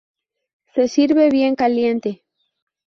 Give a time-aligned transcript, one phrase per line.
[0.73, 2.23] Se sirve bien caliente.